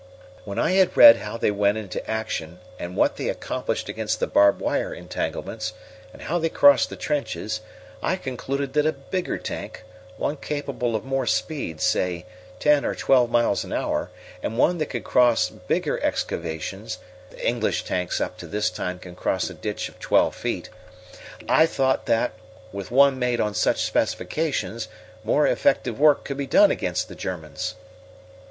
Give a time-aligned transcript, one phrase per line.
[0.45, 4.25] "When I had read how they went into action and what they accomplished against the
[4.25, 5.73] barbed wire entanglements,
[6.11, 7.61] and how they crossed the trenches,
[8.01, 9.83] I concluded that a bigger tank,
[10.17, 12.25] one capable of more speed, say
[12.57, 14.09] ten or twelve miles an hour,
[14.41, 16.97] and one that could cross bigger excavations
[17.29, 20.71] the English tanks up to this time can cross a ditch of twelve feet
[21.47, 22.31] I thought that,
[22.71, 24.87] with one made on such specifications,
[25.23, 27.75] more effective work could be done against the Germans."